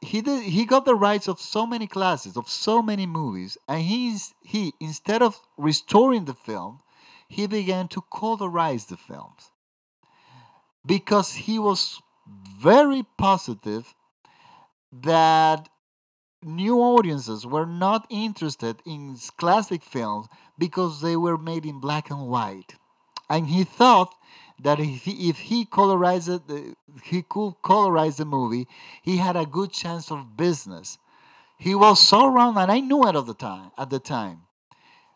he 0.01 0.19
did, 0.19 0.43
he 0.43 0.65
got 0.65 0.83
the 0.83 0.95
rights 0.95 1.29
of 1.29 1.39
so 1.39 1.65
many 1.65 1.87
classes 1.87 2.35
of 2.35 2.49
so 2.49 2.81
many 2.81 3.05
movies, 3.05 3.57
and 3.69 3.83
he's 3.83 4.33
he 4.41 4.73
instead 4.81 5.21
of 5.21 5.39
restoring 5.57 6.25
the 6.25 6.33
film, 6.33 6.81
he 7.29 7.47
began 7.47 7.87
to 7.87 8.01
colorize 8.11 8.87
the 8.87 8.97
films 8.97 9.51
because 10.85 11.35
he 11.47 11.57
was 11.57 12.01
very 12.59 13.05
positive 13.17 13.95
that 15.01 15.69
new 16.43 16.77
audiences 16.77 17.45
were 17.45 17.65
not 17.65 18.05
interested 18.09 18.81
in 18.85 19.17
classic 19.37 19.81
films 19.83 20.27
because 20.57 21.01
they 21.01 21.15
were 21.15 21.37
made 21.37 21.65
in 21.65 21.79
black 21.79 22.09
and 22.09 22.27
white. 22.27 22.75
And 23.29 23.47
he 23.47 23.63
thought 23.63 24.13
that 24.61 24.79
if 24.79 25.03
he, 25.03 25.29
if 25.29 25.39
he 25.39 25.65
colorized 25.65 26.29
uh, 26.29 26.73
he 27.03 27.21
could 27.23 27.53
colorize 27.63 28.17
the 28.17 28.25
movie, 28.25 28.67
he 29.01 29.17
had 29.17 29.35
a 29.35 29.45
good 29.45 29.71
chance 29.71 30.11
of 30.11 30.37
business. 30.37 30.97
He 31.57 31.73
was 31.73 31.99
so 31.99 32.27
wrong, 32.27 32.57
and 32.57 32.71
I 32.71 32.79
knew 32.79 33.03
it 33.07 33.15
at 33.15 33.25
the 33.25 33.33
time. 33.33 33.71
At 33.77 33.89
the 33.89 33.99
time, 33.99 34.41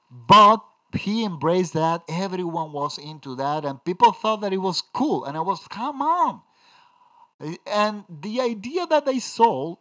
but 0.09 0.61
he 0.93 1.25
embraced 1.25 1.73
that. 1.73 2.03
Everyone 2.07 2.71
was 2.71 2.97
into 2.97 3.35
that, 3.35 3.65
and 3.65 3.83
people 3.83 4.11
thought 4.11 4.41
that 4.41 4.53
it 4.53 4.57
was 4.57 4.81
cool. 4.81 5.25
And 5.25 5.35
I 5.37 5.41
was, 5.41 5.67
come 5.67 6.01
on. 6.01 6.41
And 7.67 8.03
the 8.09 8.41
idea 8.41 8.87
that 8.87 9.05
they 9.05 9.19
sold 9.19 9.77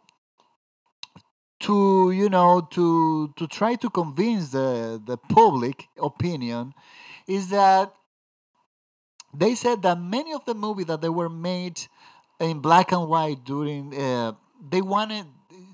to 1.59 2.11
you 2.11 2.29
know 2.29 2.61
to 2.69 3.33
to 3.35 3.47
try 3.47 3.73
to 3.75 3.89
convince 3.89 4.49
the 4.49 5.01
the 5.03 5.17
public 5.17 5.87
opinion 5.99 6.73
is 7.27 7.49
that 7.49 7.91
they 9.33 9.55
said 9.55 9.81
that 9.81 9.99
many 9.99 10.33
of 10.33 10.45
the 10.45 10.53
movies 10.53 10.85
that 10.85 11.01
they 11.01 11.09
were 11.09 11.29
made 11.29 11.81
in 12.39 12.59
black 12.59 12.91
and 12.91 13.09
white 13.09 13.43
during 13.43 13.93
uh, 13.99 14.33
they 14.69 14.81
wanted 14.81 15.25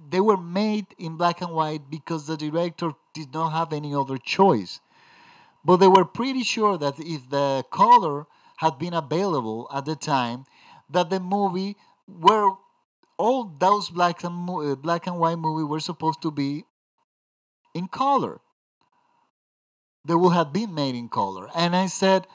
they 0.09 0.21
were 0.21 0.37
made 0.37 0.85
in 0.97 1.17
black 1.17 1.41
and 1.41 1.51
white 1.51 1.89
because 1.89 2.27
the 2.27 2.37
director 2.37 2.91
did 3.13 3.33
not 3.33 3.49
have 3.49 3.73
any 3.73 3.95
other 3.95 4.17
choice. 4.17 4.79
But 5.65 5.77
they 5.77 5.87
were 5.87 6.05
pretty 6.05 6.43
sure 6.43 6.77
that 6.77 6.99
if 6.99 7.29
the 7.29 7.65
color 7.71 8.27
had 8.57 8.77
been 8.77 8.93
available 8.93 9.67
at 9.73 9.85
the 9.85 9.95
time 9.95 10.45
that 10.93 11.09
the 11.09 11.19
movie 11.19 11.75
where 12.07 12.51
all 13.17 13.45
those 13.59 13.89
black 13.89 14.23
and 14.23 14.49
uh, 14.49 14.75
black 14.75 15.07
and 15.07 15.19
white 15.19 15.37
movie 15.37 15.63
were 15.63 15.79
supposed 15.79 16.21
to 16.21 16.31
be 16.31 16.63
in 17.73 17.87
color 17.87 18.39
they 20.05 20.15
would 20.15 20.33
have 20.33 20.51
been 20.51 20.73
made 20.73 20.95
in 20.95 21.07
color 21.07 21.47
and 21.55 21.75
i 21.75 21.85
said 21.85 22.27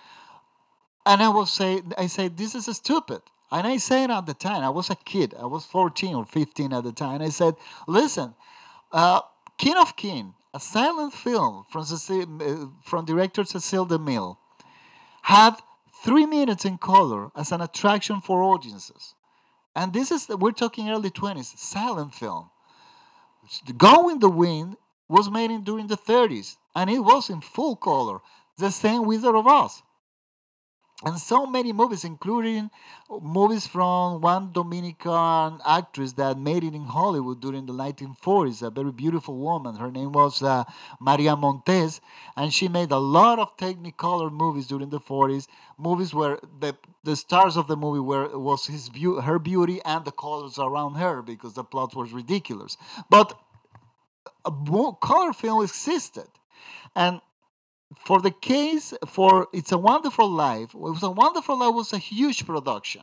and 1.09 1.23
I 1.23 1.31
was 1.31 1.50
say, 1.50 1.81
I 1.97 2.07
said, 2.07 2.37
this 2.37 2.55
is 2.55 2.67
stupid. 2.77 3.23
And 3.50 3.67
I 3.67 3.79
said 3.79 4.11
at 4.11 4.27
the 4.27 4.35
time, 4.35 4.62
I 4.62 4.69
was 4.69 4.91
a 4.91 4.95
kid, 4.95 5.35
I 5.41 5.47
was 5.47 5.65
14 5.65 6.15
or 6.15 6.27
15 6.27 6.71
at 6.75 6.85
the 6.85 6.93
time. 6.93 7.23
I 7.23 7.31
said, 7.31 7.55
listen, 7.87 8.35
uh, 8.93 9.23
King 9.57 9.79
of 9.79 9.97
King, 9.97 10.35
a 10.53 10.61
silent 10.61 11.15
film 11.15 11.65
from, 11.71 11.85
Cecil, 11.85 12.27
uh, 12.43 12.67
from 12.85 13.07
director 13.07 13.43
Cecil 13.43 13.87
DeMille, 13.87 14.37
had 15.23 15.55
three 16.02 16.26
minutes 16.26 16.64
in 16.64 16.78
color 16.78 17.31
as 17.37 17.52
an 17.52 17.61
attraction 17.61 18.21
for 18.21 18.43
audiences. 18.43 19.14
And 19.75 19.93
this 19.93 20.11
is, 20.11 20.28
we're 20.28 20.52
talking 20.52 20.90
early 20.90 21.11
20s, 21.11 21.57
silent 21.59 22.14
film. 22.14 22.50
Go 23.76 24.09
in 24.09 24.19
the 24.19 24.28
Wind 24.28 24.76
was 25.09 25.31
made 25.31 25.50
in, 25.50 25.62
during 25.62 25.87
the 25.87 25.97
30s, 25.97 26.57
and 26.75 26.90
it 26.90 27.00
was 27.00 27.31
in 27.31 27.40
full 27.40 27.76
color. 27.76 28.19
The 28.59 28.71
same 28.71 29.07
Wizard 29.07 29.35
of 29.35 29.47
Oz 29.47 29.83
and 31.05 31.17
so 31.17 31.47
many 31.47 31.73
movies, 31.73 32.02
including 32.05 32.71
movies 33.09 33.69
from 33.69 34.21
one 34.21 34.50
Dominican 34.52 35.61
actress 35.64 36.12
that 36.14 36.38
made 36.38 36.64
it 36.64 36.75
in 36.75 36.85
Hollywood 36.87 37.40
during 37.40 37.67
the 37.67 37.73
1940s, 37.73 38.62
a 38.62 38.71
very 38.71 38.90
beautiful 38.90 39.37
woman. 39.38 39.76
Her 39.76 39.93
name 39.93 40.11
was 40.11 40.43
uh, 40.43 40.64
Maria 41.00 41.37
Montez, 41.37 42.00
and 42.37 42.52
she 42.52 42.67
made 42.67 42.90
a 42.90 42.99
lot 42.99 43.38
of 43.38 43.57
Technicolor 43.57 44.33
movies 44.33 44.67
during 44.67 44.90
the 44.90 44.99
40s. 44.99 45.47
Movies 45.78 46.12
where 46.12 46.40
the 46.61 46.76
the 47.05 47.14
stars 47.14 47.57
of 47.57 47.69
the 47.69 47.76
movie 47.76 48.00
were 48.00 48.37
was 48.37 48.67
his 48.67 48.88
beau- 48.88 49.21
her 49.21 49.38
beauty 49.38 49.81
and 49.85 50.05
the 50.05 50.11
colors 50.11 50.59
around 50.59 50.95
her 50.95 51.23
because 51.23 51.55
the 51.55 51.62
plot 51.64 51.95
was 51.95 52.12
ridiculous. 52.12 52.76
But 53.09 53.38
a 54.45 54.50
color 55.00 55.33
film 55.33 55.62
existed, 55.62 56.28
and 56.95 57.21
for 57.97 58.21
the 58.21 58.30
case 58.30 58.95
for 59.07 59.49
It's 59.52 59.73
a 59.73 59.78
Wonderful 59.78 60.28
Life, 60.30 60.75
it 60.75 60.80
was 60.80 61.02
a 61.02 61.11
Wonderful 61.11 61.59
Life 61.59 61.75
was 61.75 61.92
a 61.92 61.99
huge 61.99 62.45
production, 62.45 63.02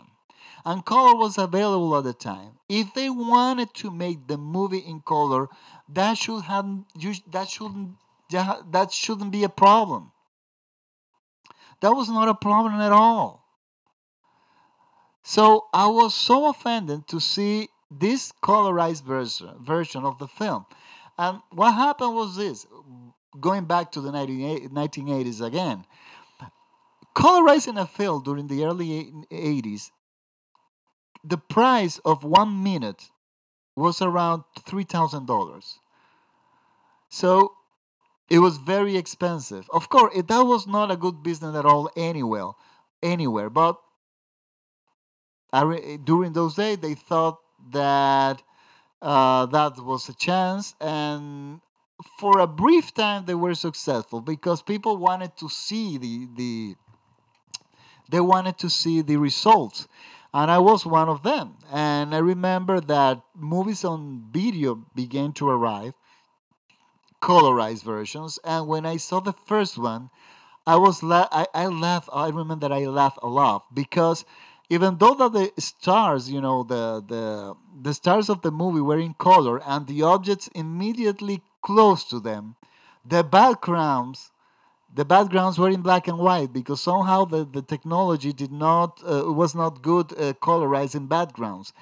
and 0.64 0.86
color 0.86 1.16
was 1.16 1.38
available 1.38 1.98
at 1.98 2.04
the 2.04 2.14
time. 2.14 2.60
If 2.70 2.94
they 2.94 3.10
wanted 3.10 3.74
to 3.76 3.92
make 3.92 4.28
the 4.28 4.38
movie 4.38 4.80
in 4.80 5.02
color, 5.02 5.48
that 5.90 6.18
should 6.18 6.44
have 6.44 6.66
that 7.32 7.50
shouldn't 7.50 7.96
that 8.30 8.92
shouldn't 8.92 9.32
be 9.32 9.44
a 9.44 9.50
problem. 9.50 10.12
That 11.82 11.92
was 11.92 12.10
not 12.10 12.30
a 12.30 12.36
problem 12.36 12.80
at 12.80 12.92
all. 12.92 13.46
So 15.24 15.66
I 15.74 15.88
was 15.88 16.14
so 16.14 16.50
offended 16.50 17.08
to 17.08 17.20
see 17.20 17.70
this 17.90 18.32
colorized 18.44 19.04
version 19.04 19.56
version 19.60 20.04
of 20.04 20.20
the 20.20 20.28
film. 20.28 20.66
And 21.18 21.42
what 21.52 21.74
happened 21.74 22.14
was 22.14 22.36
this 22.36 22.66
going 23.40 23.66
back 23.66 23.92
to 23.94 24.02
the 24.02 24.12
1980s 24.12 25.42
again, 25.42 25.86
colorizing 27.16 27.80
a 27.80 27.86
film 27.86 28.24
during 28.24 28.48
the 28.48 28.66
early 28.66 29.12
80s, 29.32 29.92
the 31.24 31.38
price 31.38 32.00
of 32.06 32.24
one 32.24 32.64
minute 32.64 33.10
was 33.76 34.02
around 34.02 34.44
$3,000. 34.60 35.64
So 37.10 37.54
it 38.30 38.40
was 38.40 38.58
very 38.58 38.98
expensive. 38.98 39.70
Of 39.72 39.90
course, 39.90 40.14
that 40.16 40.42
was 40.42 40.68
not 40.68 40.92
a 40.92 40.98
good 40.98 41.24
business 41.24 41.56
at 41.56 41.66
all 41.66 41.90
anywhere, 41.96 42.52
anywhere. 43.04 43.50
But 43.50 43.78
during 45.52 46.34
those 46.34 46.56
days, 46.56 46.78
they 46.80 46.96
thought 46.96 47.40
that 47.72 48.42
uh, 49.02 49.46
that 49.48 49.78
was 49.78 50.10
a 50.10 50.14
chance, 50.14 50.74
and 50.82 51.62
for 52.20 52.40
a 52.40 52.48
brief 52.48 52.94
time 52.94 53.26
they 53.26 53.36
were 53.36 53.56
successful 53.56 54.22
because 54.22 54.62
people 54.62 54.98
wanted 54.98 55.36
to 55.38 55.50
see 55.50 55.98
the 55.98 56.28
the 56.36 56.76
they 58.10 58.20
wanted 58.20 58.58
to 58.58 58.70
see 58.70 59.02
the 59.02 59.18
results 59.18 59.88
and 60.36 60.52
I 60.52 60.60
was 60.60 60.86
one 60.86 61.08
of 61.08 61.24
them. 61.24 61.56
And 61.72 62.14
I 62.14 62.18
remember 62.18 62.82
that 62.82 63.22
movies 63.34 63.86
on 63.86 64.26
video 64.32 64.86
began 64.94 65.32
to 65.34 65.48
arrive, 65.48 65.94
colorized 67.22 67.84
versions. 67.84 68.38
And 68.44 68.68
when 68.68 68.86
I 68.86 68.98
saw 68.98 69.22
the 69.22 69.32
first 69.34 69.78
one, 69.78 70.10
I 70.68 70.76
was 70.76 71.02
la- 71.02 71.30
I, 71.32 71.48
I 71.54 71.68
laughed. 71.68 72.10
I 72.12 72.28
remember 72.28 72.68
that 72.68 72.74
I 72.74 72.86
laughed 72.86 73.20
a 73.22 73.30
lot 73.30 73.74
because 73.74 74.26
even 74.70 74.98
though 74.98 75.14
that 75.14 75.32
the 75.32 75.62
stars, 75.62 76.30
you 76.30 76.42
know, 76.42 76.64
the 76.64 77.02
the 77.08 77.54
the 77.82 77.94
stars 77.94 78.30
of 78.30 78.42
the 78.42 78.52
movie 78.52 78.82
were 78.82 79.00
in 79.00 79.14
color 79.14 79.62
and 79.64 79.88
the 79.88 80.02
objects 80.02 80.50
immediately 80.56 81.44
close 81.66 82.04
to 82.06 82.20
them, 82.20 82.56
the 83.04 83.24
backgrounds 83.24 84.32
the 84.96 85.04
backgrounds 85.04 85.60
were 85.60 85.70
in 85.70 85.82
black 85.82 86.08
and 86.08 86.18
white 86.18 86.54
because 86.54 86.80
somehow 86.80 87.26
the, 87.26 87.44
the 87.44 87.62
technology 87.62 88.32
did 88.32 88.52
not 88.52 89.02
uh, 89.06 89.26
was 89.42 89.54
not 89.54 89.82
good 89.82 90.14
uh, 90.14 90.32
colorizing 90.42 91.10
backgrounds. 91.10 91.74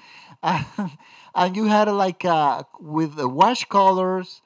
And, 0.42 0.66
and 1.34 1.56
you 1.56 1.66
had 1.66 1.88
like 1.88 2.24
uh, 2.24 2.64
with 2.80 3.14
the 3.14 3.28
wash 3.28 3.64
colors 3.66 4.42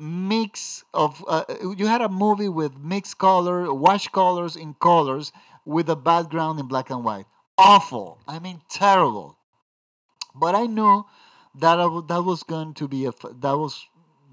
mix 0.00 0.82
of 0.94 1.22
uh, 1.28 1.44
you 1.78 1.86
had 1.86 2.00
a 2.00 2.08
movie 2.08 2.48
with 2.48 2.78
mixed 2.78 3.18
color 3.18 3.72
wash 3.72 4.08
colors 4.08 4.56
in 4.56 4.74
colors 4.74 5.30
with 5.64 5.88
a 5.90 5.96
background 5.96 6.58
in 6.58 6.66
black 6.66 6.88
and 6.90 7.04
white. 7.04 7.26
Awful. 7.58 8.18
I 8.26 8.38
mean 8.38 8.62
terrible. 8.70 9.36
But 10.34 10.54
i 10.54 10.64
knew 10.64 11.04
that 11.54 11.76
that 12.08 12.22
was 12.22 12.42
going 12.42 12.72
to 12.74 12.88
be 12.88 13.04
a 13.04 13.12
that 13.40 13.58
was 13.58 13.86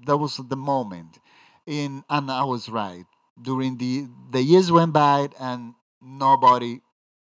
that 0.06 0.16
was 0.16 0.36
the 0.36 0.56
moment 0.56 1.18
in 1.66 2.04
and 2.08 2.30
I 2.30 2.44
was 2.44 2.68
right. 2.68 3.04
During 3.40 3.78
the 3.78 4.08
the 4.30 4.42
years 4.42 4.70
went 4.70 4.92
by 4.92 5.28
and 5.38 5.74
nobody 6.02 6.80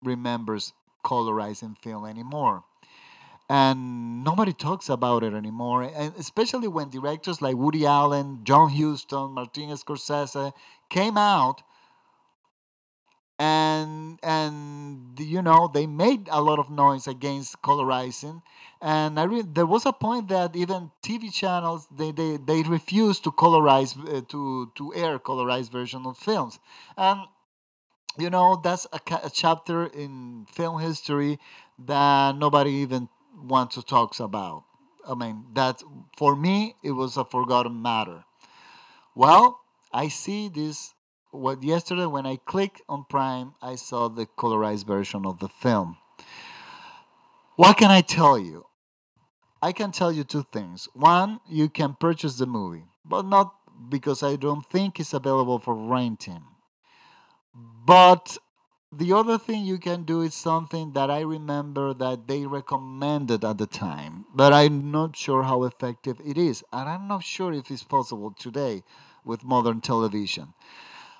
remembers 0.01 0.73
colorizing 1.03 1.77
film 1.77 2.05
anymore. 2.05 2.63
And 3.49 4.23
nobody 4.23 4.53
talks 4.53 4.89
about 4.89 5.23
it 5.23 5.33
anymore. 5.33 5.83
And 5.83 6.13
especially 6.17 6.67
when 6.67 6.89
directors 6.89 7.41
like 7.41 7.55
Woody 7.55 7.85
Allen, 7.85 8.39
John 8.43 8.69
Huston, 8.69 9.31
Martin 9.31 9.69
Scorsese 9.69 10.53
came 10.89 11.17
out 11.17 11.61
and 13.43 14.19
and 14.23 15.19
you 15.19 15.41
know 15.47 15.61
they 15.73 15.85
made 15.87 16.23
a 16.31 16.41
lot 16.49 16.59
of 16.59 16.69
noise 16.69 17.07
against 17.07 17.61
colorizing. 17.61 18.41
And 18.81 19.19
I 19.19 19.23
re- 19.23 19.41
there 19.57 19.65
was 19.75 19.85
a 19.85 19.93
point 19.93 20.27
that 20.29 20.55
even 20.55 20.91
TV 21.01 21.29
channels 21.29 21.87
they, 21.99 22.11
they, 22.11 22.37
they 22.37 22.61
refused 22.63 23.23
to 23.25 23.31
colorize 23.31 23.91
uh, 23.97 24.21
to 24.33 24.71
to 24.77 24.83
air 25.03 25.19
colorized 25.19 25.71
version 25.71 26.05
of 26.05 26.17
films. 26.17 26.59
And 26.97 27.19
you 28.17 28.29
know 28.29 28.59
that's 28.63 28.87
a, 28.93 28.99
a 29.23 29.29
chapter 29.29 29.85
in 29.87 30.45
film 30.51 30.79
history 30.79 31.39
that 31.79 32.37
nobody 32.37 32.71
even 32.71 33.09
wants 33.35 33.75
to 33.75 33.83
talk 33.83 34.19
about. 34.19 34.63
I 35.07 35.15
mean 35.15 35.45
that 35.53 35.83
for 36.17 36.35
me 36.35 36.75
it 36.83 36.91
was 36.91 37.17
a 37.17 37.25
forgotten 37.25 37.81
matter. 37.81 38.23
Well 39.15 39.61
I 39.93 40.07
see 40.09 40.49
this 40.49 40.92
what 41.33 41.63
yesterday 41.63 42.05
when 42.05 42.25
I 42.25 42.37
clicked 42.37 42.81
on 42.87 43.05
Prime, 43.09 43.53
I 43.61 43.75
saw 43.75 44.07
the 44.07 44.25
colorized 44.25 44.85
version 44.85 45.25
of 45.25 45.39
the 45.39 45.49
film. 45.49 45.97
What 47.55 47.77
can 47.77 47.91
I 47.91 48.01
tell 48.01 48.37
you? 48.37 48.65
I 49.61 49.71
can 49.71 49.91
tell 49.91 50.11
you 50.11 50.23
two 50.23 50.45
things. 50.51 50.89
One, 50.93 51.39
you 51.49 51.69
can 51.69 51.95
purchase 51.99 52.37
the 52.37 52.45
movie, 52.45 52.85
but 53.05 53.25
not 53.25 53.53
because 53.89 54.21
I 54.21 54.35
don't 54.35 54.65
think 54.69 54.99
it's 54.99 55.13
available 55.13 55.59
for 55.59 55.73
renting. 55.73 56.43
But 57.85 58.37
the 58.91 59.13
other 59.13 59.37
thing 59.37 59.65
you 59.65 59.79
can 59.79 60.03
do 60.03 60.21
is 60.21 60.33
something 60.33 60.91
that 60.93 61.09
I 61.09 61.21
remember 61.21 61.93
that 61.95 62.27
they 62.27 62.45
recommended 62.45 63.43
at 63.43 63.57
the 63.57 63.65
time, 63.65 64.25
but 64.35 64.53
I'm 64.53 64.91
not 64.91 65.15
sure 65.15 65.43
how 65.43 65.63
effective 65.63 66.21
it 66.23 66.37
is, 66.37 66.63
and 66.71 66.87
I'm 66.87 67.07
not 67.07 67.23
sure 67.23 67.53
if 67.53 67.71
it's 67.71 67.83
possible 67.83 68.35
today 68.37 68.83
with 69.25 69.43
modern 69.43 69.81
television. 69.81 70.53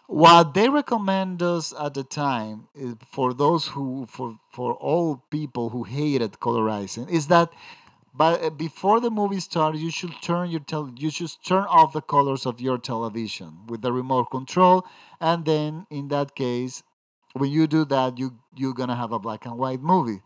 What 0.08 0.54
they 0.54 0.70
recommend 0.70 1.42
us 1.42 1.74
at 1.80 1.94
the 1.94 2.04
time 2.04 2.68
is 2.76 2.96
for 3.06 3.34
those 3.34 3.68
who, 3.68 4.06
for 4.08 4.38
for 4.50 4.74
all 4.76 5.24
people 5.30 5.70
who 5.70 5.84
hated 5.84 6.34
colorizing, 6.40 7.10
is 7.10 7.28
that 7.28 7.52
but 8.16 8.44
uh, 8.44 8.50
before 8.52 9.00
the 9.02 9.10
movie 9.12 9.40
starts, 9.40 9.80
you 9.80 9.92
should 9.92 10.22
turn 10.22 10.52
your 10.52 10.62
tel- 10.62 10.94
you 10.98 11.10
should 11.10 11.32
turn 11.46 11.66
off 11.66 11.94
the 11.94 12.02
colors 12.02 12.46
of 12.46 12.62
your 12.62 12.78
television 12.78 13.66
with 13.68 13.82
the 13.82 13.92
remote 13.94 14.30
control, 14.32 14.86
and 15.22 15.46
then 15.46 15.88
in 15.90 16.10
that 16.10 16.36
case, 16.36 16.84
when 17.34 17.52
you 17.52 17.68
do 17.68 17.86
that, 17.86 18.18
you 18.20 18.38
you're 18.56 18.74
gonna 18.74 18.96
have 18.96 19.12
a 19.14 19.20
black 19.20 19.46
and 19.46 19.58
white 19.58 19.82
movie. 19.82 20.22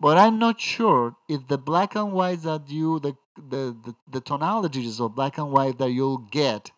But 0.00 0.18
I'm 0.18 0.38
not 0.38 0.60
sure 0.60 1.16
if 1.28 1.48
the 1.48 1.58
black 1.58 1.94
and 1.96 2.12
white 2.12 2.42
that 2.42 2.68
you 2.70 2.98
the 3.00 3.16
the, 3.36 3.76
the, 3.84 3.94
the 4.10 4.20
tonalities 4.20 5.00
of 5.00 5.14
black 5.14 5.38
and 5.38 5.50
white 5.52 5.78
that 5.78 5.90
you'll 5.90 6.18
get 6.18 6.70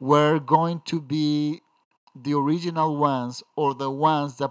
were 0.00 0.38
going 0.38 0.82
to 0.86 1.00
be 1.00 1.62
the 2.14 2.34
original 2.34 2.96
ones 2.96 3.42
or 3.56 3.74
the 3.74 3.90
ones 3.90 4.36
that 4.38 4.50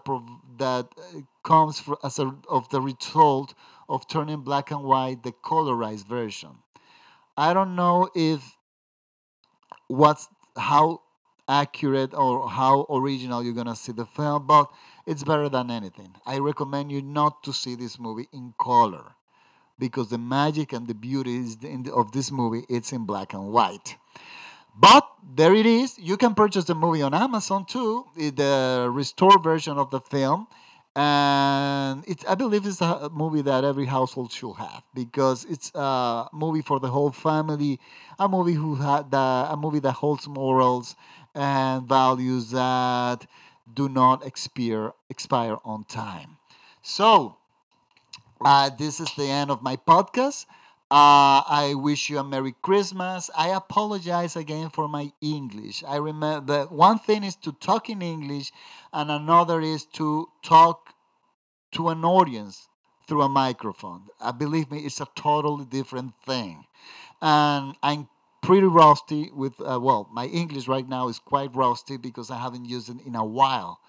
that 0.58 0.88
uh, 0.98 1.20
comes 1.44 1.80
for, 1.80 1.98
as 2.04 2.20
a 2.20 2.36
of 2.50 2.70
the 2.70 2.82
result 2.82 3.54
of 3.90 4.08
turning 4.08 4.42
black 4.42 4.72
and 4.72 4.84
white 4.84 5.24
the 5.24 5.32
colorized 5.32 6.08
version. 6.08 6.50
I 7.38 7.54
don't 7.54 7.76
know 7.76 8.10
if 8.16 8.58
what's 9.88 10.28
how 10.58 11.02
accurate 11.48 12.14
or 12.14 12.50
how 12.50 12.86
original 12.90 13.44
you're 13.44 13.54
gonna 13.54 13.76
see 13.76 13.92
the 13.92 14.06
film, 14.06 14.48
but 14.48 14.70
it's 15.06 15.24
better 15.24 15.50
than 15.50 15.70
anything. 15.70 16.16
I 16.26 16.40
recommend 16.40 16.92
you 16.92 17.02
not 17.02 17.44
to 17.44 17.54
see 17.54 17.76
this 17.76 18.00
movie 18.00 18.28
in 18.32 18.54
color 18.60 19.16
because 19.78 20.10
the 20.10 20.18
magic 20.18 20.74
and 20.74 20.88
the 20.88 20.96
beauty 20.96 21.38
is 21.38 21.58
in 21.62 21.84
the, 21.84 21.94
of 21.94 22.12
this 22.14 22.32
movie 22.32 22.66
it's 22.70 22.92
in 22.92 23.06
black 23.06 23.34
and 23.34 23.52
white. 23.52 23.98
But 24.78 25.08
there 25.36 25.54
it 25.54 25.66
is. 25.66 25.98
You 25.98 26.18
can 26.18 26.34
purchase 26.36 26.66
the 26.66 26.76
movie 26.76 27.02
on 27.02 27.14
Amazon 27.14 27.66
too, 27.66 28.06
the 28.16 28.90
restored 28.92 29.44
version 29.44 29.78
of 29.78 29.90
the 29.92 30.00
film. 30.00 30.48
And 30.98 32.06
it's, 32.08 32.24
I 32.26 32.36
believe 32.36 32.66
it's 32.66 32.80
a 32.80 33.10
movie 33.12 33.42
that 33.42 33.66
every 33.66 33.86
household 33.86 34.32
should 34.32 34.54
have 34.56 34.84
because 34.94 35.44
it's 35.46 35.70
a 35.76 36.28
movie 36.32 36.62
for 36.62 36.80
the 36.80 36.88
whole 36.88 37.12
family, 37.12 37.80
a 38.18 38.30
movie 38.30 38.54
who 38.54 38.76
had 38.76 39.12
the, 39.12 39.18
a 39.18 39.58
movie 39.58 39.80
that 39.80 39.92
holds 39.92 40.26
morals 40.28 40.96
and 41.34 41.86
values 41.88 42.52
that 42.52 43.28
do 43.74 43.90
not 43.90 44.26
expire 44.26 44.94
expire 45.10 45.58
on 45.66 45.84
time. 45.84 46.38
So, 46.82 47.38
uh, 48.42 48.70
this 48.70 49.00
is 49.00 49.10
the 49.16 49.26
end 49.30 49.52
of 49.52 49.62
my 49.62 49.76
podcast. 49.76 50.46
Uh, 50.92 51.42
I 51.48 51.74
wish 51.76 52.12
you 52.12 52.20
a 52.20 52.24
Merry 52.24 52.54
Christmas. 52.62 53.32
I 53.36 53.50
apologize 53.50 54.36
again 54.36 54.70
for 54.70 54.88
my 54.88 55.12
English. 55.20 55.84
I 55.84 55.96
remember 55.96 56.66
one 56.66 57.00
thing 57.00 57.24
is 57.24 57.36
to 57.38 57.54
talk 57.54 57.90
in 57.90 58.04
English, 58.04 58.52
and 58.94 59.10
another 59.10 59.62
is 59.62 59.86
to 59.94 60.28
talk 60.44 60.94
to 61.72 61.90
an 61.90 62.06
audience 62.06 62.68
through 63.08 63.24
a 63.24 63.30
microphone. 63.30 64.04
Uh, 64.22 64.32
believe 64.32 64.70
me, 64.70 64.80
it's 64.80 65.02
a 65.02 65.08
totally 65.16 65.66
different 65.66 66.14
thing. 66.24 66.66
And 67.20 67.76
I'm 67.82 68.08
pretty 68.44 68.68
rusty 68.68 69.32
with, 69.34 69.60
uh, 69.62 69.80
well, 69.82 70.08
my 70.14 70.28
English 70.28 70.68
right 70.68 70.88
now 70.88 71.08
is 71.08 71.18
quite 71.18 71.56
rusty 71.56 71.98
because 71.98 72.30
I 72.30 72.38
haven't 72.38 72.66
used 72.66 72.90
it 72.90 72.98
in 73.08 73.16
a 73.16 73.26
while. 73.26 73.80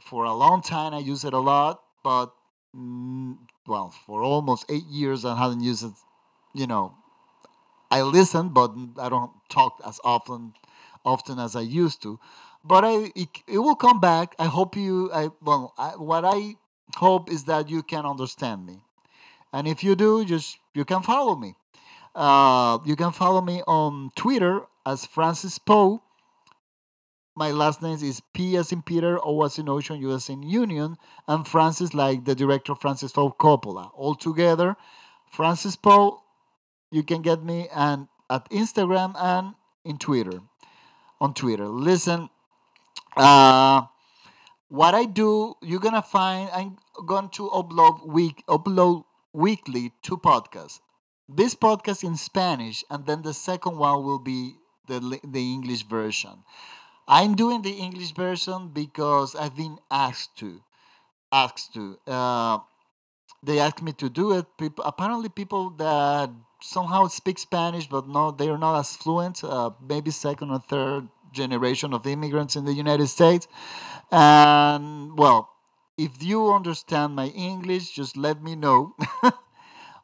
For 0.00 0.22
a 0.24 0.34
long 0.34 0.62
time, 0.62 0.94
I 0.94 0.98
use 0.98 1.24
it 1.24 1.32
a 1.32 1.40
lot, 1.40 1.82
but, 2.04 2.32
mm, 2.74 3.36
well, 3.66 3.92
for 4.06 4.22
almost 4.22 4.66
eight 4.70 4.86
years, 4.86 5.24
I 5.24 5.36
haven't 5.36 5.62
used 5.62 5.84
it, 5.84 5.92
you 6.54 6.66
know. 6.66 6.94
I 7.90 8.02
listen, 8.02 8.50
but 8.50 8.72
I 8.98 9.08
don't 9.08 9.32
talk 9.48 9.80
as 9.84 9.98
often 10.04 10.54
often 11.04 11.38
as 11.38 11.56
I 11.56 11.62
used 11.62 12.02
to. 12.02 12.20
But 12.64 12.84
I, 12.84 13.12
it, 13.16 13.28
it 13.48 13.58
will 13.58 13.74
come 13.74 14.00
back. 14.00 14.34
I 14.38 14.46
hope 14.46 14.76
you, 14.76 15.10
I, 15.12 15.30
well, 15.42 15.72
I, 15.78 15.90
what 15.90 16.24
I 16.24 16.56
hope 16.96 17.30
is 17.30 17.44
that 17.44 17.68
you 17.70 17.82
can 17.82 18.04
understand 18.04 18.66
me. 18.66 18.84
And 19.52 19.66
if 19.66 19.82
you 19.82 19.96
do, 19.96 20.24
just 20.24 20.58
you 20.74 20.84
can 20.84 21.02
follow 21.02 21.36
me. 21.36 21.54
Uh, 22.14 22.78
you 22.84 22.96
can 22.96 23.12
follow 23.12 23.40
me 23.40 23.62
on 23.66 24.10
Twitter 24.14 24.62
as 24.84 25.06
Francis 25.06 25.58
Pou. 25.58 26.00
My 27.36 27.50
last 27.50 27.80
name 27.80 27.98
is 28.02 28.20
P 28.34 28.56
as 28.56 28.72
in 28.72 28.82
Peter, 28.82 29.18
O 29.24 29.42
as 29.44 29.58
in 29.58 29.68
Ocean, 29.68 30.00
U 30.00 30.12
as 30.12 30.28
in 30.28 30.42
Union, 30.42 30.98
and 31.26 31.46
Francis 31.46 31.94
like 31.94 32.24
the 32.24 32.34
director 32.34 32.74
Francis 32.74 33.12
Ford 33.12 33.34
Coppola. 33.38 33.90
All 33.94 34.14
together, 34.14 34.76
Francis 35.30 35.76
Pou. 35.76 36.20
You 36.90 37.02
can 37.02 37.22
get 37.22 37.44
me 37.44 37.68
and 37.74 38.08
at 38.28 38.48
Instagram 38.50 39.14
and 39.16 39.54
in 39.84 39.98
Twitter. 39.98 40.40
On 41.20 41.34
Twitter. 41.34 41.66
Listen, 41.66 42.30
uh, 43.16 43.82
what 44.68 44.94
I 44.94 45.04
do, 45.04 45.54
you're 45.62 45.80
gonna 45.80 46.02
find. 46.02 46.48
I'm 46.52 46.78
going 47.06 47.28
to 47.30 47.48
upload 47.50 48.06
week 48.06 48.42
upload 48.48 49.04
weekly 49.32 49.92
two 50.02 50.16
podcasts. 50.16 50.80
This 51.28 51.54
podcast 51.54 52.02
in 52.02 52.16
Spanish, 52.16 52.84
and 52.90 53.06
then 53.06 53.22
the 53.22 53.34
second 53.34 53.76
one 53.76 54.02
will 54.04 54.18
be 54.18 54.56
the 54.88 55.20
the 55.22 55.52
English 55.52 55.82
version. 55.84 56.42
I'm 57.06 57.34
doing 57.34 57.62
the 57.62 57.72
English 57.72 58.12
version 58.12 58.68
because 58.68 59.34
I've 59.34 59.56
been 59.56 59.78
asked 59.90 60.38
to. 60.38 60.62
Asked 61.32 61.74
to. 61.74 61.98
Uh, 62.06 62.58
they 63.42 63.58
asked 63.58 63.82
me 63.82 63.92
to 63.94 64.08
do 64.08 64.32
it. 64.32 64.46
People, 64.58 64.84
apparently, 64.84 65.28
people 65.28 65.70
that 65.70 66.30
somehow 66.62 67.06
speak 67.08 67.38
Spanish, 67.38 67.86
but 67.88 68.08
no, 68.08 68.30
they 68.30 68.48
are 68.48 68.58
not 68.58 68.78
as 68.78 68.96
fluent. 68.96 69.42
Uh, 69.44 69.70
maybe 69.80 70.10
second 70.10 70.50
or 70.50 70.60
third 70.60 71.08
generation 71.32 71.94
of 71.94 72.06
immigrants 72.06 72.56
in 72.56 72.64
the 72.64 72.72
United 72.72 73.06
States. 73.08 73.46
And 74.10 75.16
well, 75.18 75.50
if 75.98 76.22
you 76.22 76.52
understand 76.52 77.14
my 77.16 77.28
English, 77.28 77.92
just 77.94 78.16
let 78.16 78.42
me 78.42 78.56
know. 78.56 78.94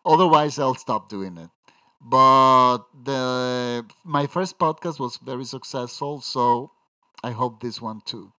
Otherwise, 0.05 0.59
I'll 0.59 0.75
stop 0.75 1.09
doing 1.09 1.37
it. 1.37 1.51
But 2.01 2.79
the 3.05 3.85
my 4.05 4.27
first 4.27 4.59
podcast 4.59 5.01
was 5.01 5.17
very 5.19 5.45
successful, 5.45 6.21
so 6.21 6.71
I 7.25 7.33
hope 7.33 7.61
this 7.61 7.81
one 7.81 8.03
too. 8.05 8.33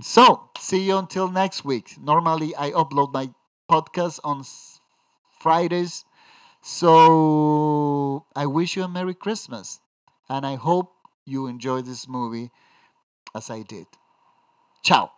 So, 0.00 0.50
see 0.58 0.82
you 0.86 0.98
until 0.98 1.28
next 1.30 1.64
week. 1.64 1.96
Normally, 2.00 2.54
I 2.56 2.70
upload 2.72 3.12
my 3.12 3.30
podcast 3.70 4.20
on 4.24 4.44
Fridays. 5.40 6.04
So, 6.70 8.26
I 8.36 8.44
wish 8.44 8.76
you 8.76 8.82
a 8.82 8.88
Merry 8.88 9.14
Christmas. 9.14 9.80
And 10.28 10.44
I 10.44 10.56
hope 10.56 10.92
you 11.24 11.46
enjoy 11.46 11.80
this 11.80 12.06
movie 12.06 12.50
as 13.34 13.48
I 13.48 13.62
did. 13.62 13.86
Ciao. 14.82 15.17